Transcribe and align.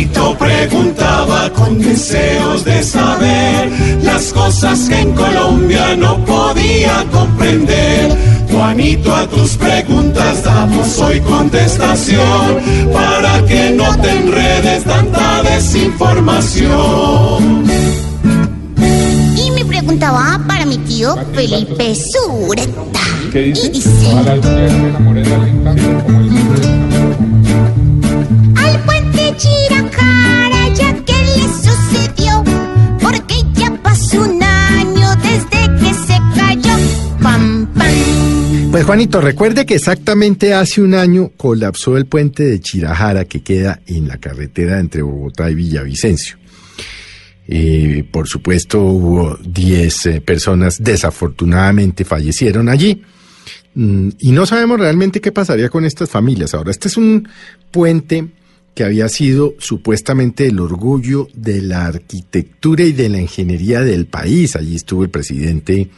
Juanito 0.00 0.38
preguntaba 0.38 1.50
con 1.50 1.78
deseos 1.78 2.64
de 2.64 2.82
saber 2.82 3.70
las 4.02 4.32
cosas 4.32 4.88
que 4.88 4.98
en 4.98 5.12
Colombia 5.12 5.94
no 5.94 6.24
podía 6.24 7.04
comprender. 7.12 8.16
Juanito, 8.50 9.14
a 9.14 9.26
tus 9.26 9.58
preguntas 9.58 10.42
damos 10.42 10.98
hoy 11.00 11.20
contestación 11.20 12.60
para 12.94 13.44
que 13.44 13.72
no 13.72 13.94
te 13.98 14.10
enredes 14.10 14.84
tanta 14.84 15.42
desinformación. 15.42 17.64
Y 19.36 19.50
mi 19.50 19.64
pregunta 19.64 20.12
va 20.12 20.40
para 20.48 20.64
mi 20.64 20.78
tío 20.78 21.14
Felipe 21.34 21.94
Sureta. 21.94 22.80
¿Qué 23.30 23.40
dice? 23.40 23.66
Y 23.66 23.68
dice, 23.68 23.90
Ojalá 24.12 24.32
algún 24.32 24.54
día 24.54 25.00
Pues 38.70 38.84
Juanito, 38.84 39.20
recuerde 39.20 39.66
que 39.66 39.74
exactamente 39.74 40.54
hace 40.54 40.80
un 40.80 40.94
año 40.94 41.32
colapsó 41.36 41.96
el 41.96 42.06
puente 42.06 42.44
de 42.44 42.60
Chirajara 42.60 43.24
que 43.24 43.42
queda 43.42 43.80
en 43.86 44.06
la 44.06 44.18
carretera 44.18 44.78
entre 44.78 45.02
Bogotá 45.02 45.50
y 45.50 45.56
Villavicencio. 45.56 46.36
Eh, 47.48 48.04
por 48.12 48.28
supuesto, 48.28 48.80
hubo 48.80 49.36
10 49.42 50.06
eh, 50.06 50.20
personas 50.20 50.78
desafortunadamente 50.80 52.04
fallecieron 52.04 52.68
allí. 52.68 53.02
Mm, 53.74 54.10
y 54.20 54.30
no 54.30 54.46
sabemos 54.46 54.78
realmente 54.78 55.20
qué 55.20 55.32
pasaría 55.32 55.68
con 55.68 55.84
estas 55.84 56.08
familias. 56.08 56.54
Ahora, 56.54 56.70
este 56.70 56.86
es 56.86 56.96
un 56.96 57.28
puente 57.72 58.28
que 58.74 58.84
había 58.84 59.08
sido 59.08 59.54
supuestamente 59.58 60.46
el 60.46 60.60
orgullo 60.60 61.28
de 61.34 61.60
la 61.60 61.86
arquitectura 61.86 62.84
y 62.84 62.92
de 62.92 63.08
la 63.08 63.20
ingeniería 63.20 63.80
del 63.80 64.06
país. 64.06 64.56
Allí 64.56 64.76
estuvo 64.76 65.02
el 65.02 65.10
presidente 65.10 65.90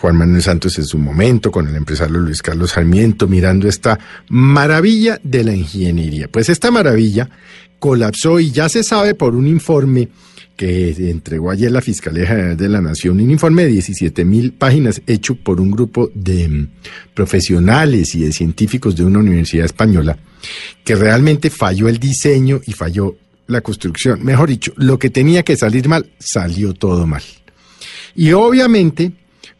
Juan 0.00 0.16
Manuel 0.16 0.42
Santos 0.42 0.78
en 0.78 0.84
su 0.84 0.98
momento, 0.98 1.50
con 1.50 1.68
el 1.68 1.76
empresario 1.76 2.18
Luis 2.18 2.42
Carlos 2.42 2.72
Sarmiento, 2.72 3.28
mirando 3.28 3.68
esta 3.68 3.98
maravilla 4.28 5.20
de 5.22 5.44
la 5.44 5.54
ingeniería. 5.54 6.28
Pues 6.28 6.48
esta 6.48 6.70
maravilla 6.70 7.28
colapsó 7.78 8.40
y 8.40 8.50
ya 8.50 8.68
se 8.68 8.82
sabe 8.82 9.14
por 9.14 9.34
un 9.34 9.46
informe 9.46 10.08
que 10.58 10.90
entregó 11.08 11.52
ayer 11.52 11.70
la 11.70 11.80
Fiscalía 11.80 12.26
General 12.26 12.56
de 12.56 12.68
la 12.68 12.80
Nación, 12.80 13.20
un 13.20 13.30
informe 13.30 13.62
de 13.62 13.68
17 13.68 14.24
mil 14.24 14.52
páginas 14.52 15.00
hecho 15.06 15.36
por 15.36 15.60
un 15.60 15.70
grupo 15.70 16.10
de 16.14 16.66
profesionales 17.14 18.16
y 18.16 18.22
de 18.22 18.32
científicos 18.32 18.96
de 18.96 19.04
una 19.04 19.20
universidad 19.20 19.66
española, 19.66 20.18
que 20.84 20.94
realmente 20.94 21.50
falló 21.50 21.88
el 21.88 21.98
diseño 21.98 22.60
y 22.66 22.72
falló 22.72 23.16
la 23.48 23.60
construcción. 23.60 24.24
Mejor 24.24 24.48
dicho, 24.48 24.72
lo 24.76 24.98
que 24.98 25.10
tenía 25.10 25.42
que 25.42 25.56
salir 25.56 25.88
mal, 25.88 26.10
salió 26.18 26.74
todo 26.74 27.06
mal. 27.06 27.22
Y 28.14 28.32
obviamente, 28.32 29.12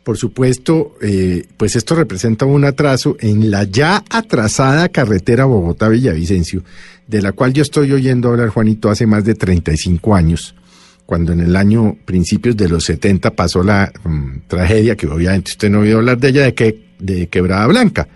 por 0.05 0.17
supuesto, 0.17 0.97
eh, 1.01 1.47
pues 1.57 1.77
esto 1.77 1.95
representa 1.95 2.45
un 2.45 2.65
atraso 2.65 3.17
en 3.21 3.51
la 3.51 3.65
ya 3.65 4.05
atrasada 4.09 4.89
carretera 4.89 5.45
Bogotá-Villavicencio, 5.47 6.63
de 7.07 7.23
la 7.23 7.33
cual 7.33 7.53
yo 7.53 7.63
estoy 7.63 7.93
oyendo 7.93 8.29
hablar, 8.29 8.51
Juanito, 8.51 8.91
hace 8.91 9.07
más 9.07 9.25
de 9.25 9.35
35 9.35 10.15
años, 10.15 10.55
cuando 11.07 11.33
en 11.33 11.41
el 11.41 11.57
año 11.57 11.97
principios 12.05 12.57
de 12.57 12.69
los 12.69 12.85
70 12.85 13.31
pasó 13.31 13.63
la 13.63 13.91
mm, 14.05 14.41
tragedia, 14.47 14.97
que 14.97 15.07
obviamente 15.07 15.53
usted 15.53 15.71
no 15.71 15.81
oído 15.81 15.99
hablar 15.99 16.19
de 16.19 16.29
ella, 16.29 16.43
de, 16.43 16.55
que, 16.55 16.85
de 16.99 17.29
Quebrada 17.29 17.67
Blanca, 17.67 18.09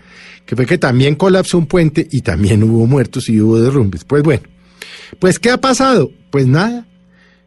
que 0.45 0.55
fue 0.55 0.65
que 0.65 0.77
también 0.77 1.15
colapsó 1.15 1.57
un 1.57 1.67
puente 1.67 2.07
y 2.11 2.21
también 2.21 2.63
hubo 2.63 2.85
muertos 2.85 3.29
y 3.29 3.39
hubo 3.41 3.59
derrumbes. 3.59 4.03
Pues 4.03 4.23
bueno, 4.23 4.43
pues 5.19 5.39
¿qué 5.39 5.49
ha 5.51 5.59
pasado? 5.59 6.11
Pues 6.29 6.47
nada, 6.47 6.85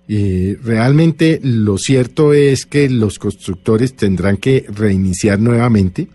y 0.09 0.55
realmente 0.55 1.41
lo 1.43 1.79
cierto 1.79 2.33
es 2.33 2.65
que 2.65 2.89
los 2.89 3.19
constructores 3.19 3.97
tendrán 3.97 4.37
que 4.37 4.65
reiniciar 4.69 5.41
nuevamente 5.41 6.09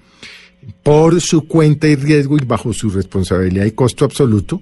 por 0.84 1.20
su 1.20 1.48
cuenta 1.48 1.88
y 1.88 1.96
riesgo 1.96 2.38
y 2.38 2.46
bajo 2.46 2.72
su 2.72 2.90
responsabilidad 2.90 3.66
y 3.66 3.72
costo 3.72 4.06
absoluto, 4.06 4.62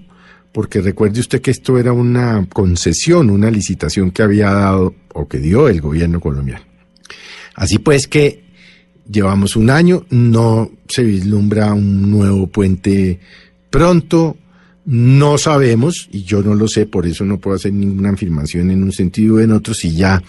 porque 0.52 0.80
recuerde 0.80 1.20
usted 1.20 1.40
que 1.40 1.52
esto 1.52 1.78
era 1.78 1.92
una 1.92 2.46
concesión, 2.52 3.30
una 3.30 3.50
licitación 3.50 4.10
que 4.10 4.22
había 4.22 4.50
dado 4.50 4.94
o 5.14 5.28
que 5.28 5.38
dio 5.38 5.68
el 5.68 5.80
gobierno 5.80 6.20
colombiano. 6.20 6.64
Así 7.54 7.78
pues 7.78 8.08
que 8.08 8.49
llevamos 9.10 9.56
un 9.56 9.70
año, 9.70 10.06
no 10.10 10.70
se 10.88 11.02
vislumbra 11.02 11.72
un 11.74 12.10
nuevo 12.10 12.46
puente 12.46 13.20
pronto, 13.70 14.36
no 14.86 15.38
sabemos, 15.38 16.08
y 16.10 16.22
yo 16.22 16.42
no 16.42 16.54
lo 16.54 16.66
sé, 16.66 16.86
por 16.86 17.06
eso 17.06 17.24
no 17.24 17.38
puedo 17.38 17.56
hacer 17.56 17.72
ninguna 17.72 18.10
afirmación 18.10 18.70
en 18.70 18.82
un 18.82 18.92
sentido 18.92 19.36
o 19.36 19.40
en 19.40 19.52
otro, 19.52 19.74
si 19.74 19.94
ya 19.94 20.22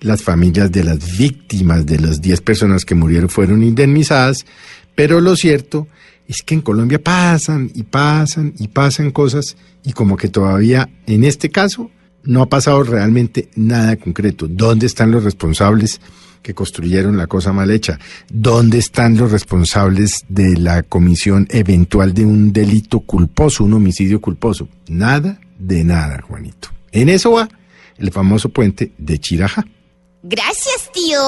las 0.00 0.22
familias 0.22 0.72
de 0.72 0.84
las 0.84 1.18
víctimas 1.18 1.86
de 1.86 2.00
las 2.00 2.20
10 2.20 2.40
personas 2.40 2.84
que 2.84 2.94
murieron 2.94 3.28
fueron 3.28 3.62
indemnizadas, 3.62 4.46
pero 4.94 5.20
lo 5.20 5.36
cierto 5.36 5.86
es 6.26 6.42
que 6.42 6.54
en 6.54 6.60
Colombia 6.60 7.02
pasan 7.02 7.70
y 7.74 7.84
pasan 7.84 8.54
y 8.58 8.68
pasan 8.68 9.10
cosas 9.10 9.56
y 9.84 9.92
como 9.92 10.16
que 10.16 10.28
todavía 10.28 10.88
en 11.06 11.24
este 11.24 11.48
caso 11.50 11.90
no 12.24 12.42
ha 12.42 12.48
pasado 12.48 12.82
realmente 12.82 13.48
nada 13.54 13.96
concreto. 13.96 14.46
¿Dónde 14.48 14.86
están 14.86 15.10
los 15.10 15.24
responsables 15.24 16.00
que 16.48 16.54
construyeron 16.54 17.18
la 17.18 17.26
cosa 17.26 17.52
mal 17.52 17.70
hecha? 17.70 17.98
¿Dónde 18.30 18.78
están 18.78 19.18
los 19.18 19.30
responsables 19.30 20.24
de 20.30 20.56
la 20.56 20.82
comisión 20.82 21.46
eventual 21.50 22.14
de 22.14 22.24
un 22.24 22.54
delito 22.54 23.00
culposo, 23.00 23.64
un 23.64 23.74
homicidio 23.74 24.18
culposo? 24.18 24.66
Nada 24.88 25.38
de 25.58 25.84
nada, 25.84 26.22
Juanito. 26.26 26.70
En 26.90 27.10
eso 27.10 27.32
va 27.32 27.50
el 27.98 28.10
famoso 28.12 28.48
puente 28.48 28.92
de 28.96 29.18
Chiraja. 29.18 29.66
Gracias, 30.22 30.90
tío. 30.94 31.20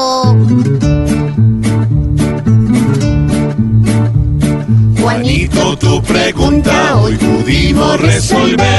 Juanito, 5.02 5.76
tu 5.76 6.02
pregunta 6.02 6.96
hoy 6.96 7.14
pudimos 7.16 8.00
resolver. 8.00 8.69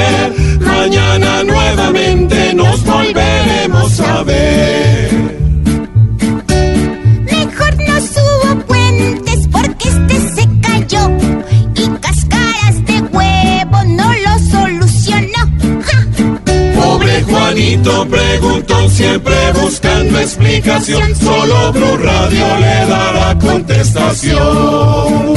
Juanito 17.52 18.08
preguntó 18.08 18.88
siempre 18.88 19.34
buscando 19.62 20.18
explicación. 20.18 21.14
Solo 21.14 21.70
Blue 21.74 21.98
Radio 21.98 22.46
le 22.58 22.86
dará 22.88 23.38
contestación. 23.38 25.34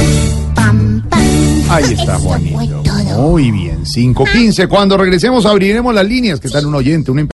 Pam, 0.54 1.06
pam. 1.10 1.20
Ahí 1.68 1.92
está 1.92 2.16
Juanito. 2.18 2.82
Muy 3.18 3.50
bien, 3.50 3.84
5.15. 3.84 4.66
Cuando 4.66 4.96
regresemos 4.96 5.44
abriremos 5.44 5.94
las 5.94 6.06
líneas 6.06 6.40
que 6.40 6.46
están 6.46 6.64
un 6.64 6.74
oyente, 6.74 7.10
un 7.10 7.18